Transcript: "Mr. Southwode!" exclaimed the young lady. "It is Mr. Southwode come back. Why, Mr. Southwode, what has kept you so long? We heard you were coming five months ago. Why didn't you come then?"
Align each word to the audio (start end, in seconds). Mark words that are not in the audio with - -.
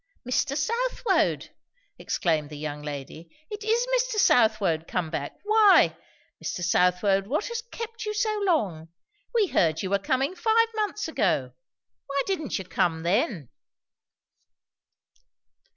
"Mr. 0.27 0.57
Southwode!" 0.57 1.51
exclaimed 1.99 2.49
the 2.49 2.57
young 2.57 2.81
lady. 2.81 3.29
"It 3.51 3.63
is 3.63 3.85
Mr. 3.95 4.17
Southwode 4.19 4.87
come 4.87 5.11
back. 5.11 5.37
Why, 5.43 5.95
Mr. 6.43 6.63
Southwode, 6.63 7.27
what 7.27 7.45
has 7.49 7.61
kept 7.61 8.03
you 8.07 8.13
so 8.15 8.41
long? 8.43 8.87
We 9.35 9.45
heard 9.45 9.83
you 9.83 9.91
were 9.91 9.99
coming 9.99 10.33
five 10.35 10.69
months 10.73 11.07
ago. 11.07 11.51
Why 12.07 12.21
didn't 12.25 12.57
you 12.57 12.65
come 12.65 13.03
then?" 13.03 13.49